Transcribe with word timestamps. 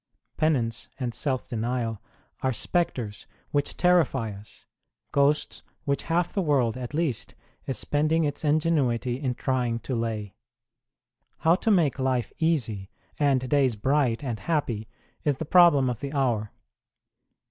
Penance 0.35 0.89
and 0.99 1.13
self 1.13 1.47
denial 1.47 2.01
are 2.41 2.53
spectres 2.53 3.27
which 3.51 3.77
terrify 3.77 4.31
us 4.31 4.65
ghosts 5.11 5.61
which 5.85 6.01
half 6.01 6.33
the 6.33 6.41
world, 6.41 6.75
at 6.75 6.95
least, 6.95 7.35
is 7.67 7.77
spending 7.77 8.23
its 8.23 8.43
ingenuity 8.43 9.19
in 9.21 9.35
trying 9.35 9.77
to 9.81 9.93
lay. 9.93 10.33
How 11.41 11.53
to 11.53 11.69
make 11.69 11.99
life 11.99 12.31
easy 12.39 12.89
and 13.19 13.47
days 13.47 13.75
bright 13.75 14.23
and 14.23 14.39
happy 14.39 14.87
is 15.23 15.37
the 15.37 15.45
problem 15.45 15.87
of 15.87 15.99
the 15.99 16.13
hour. 16.13 16.51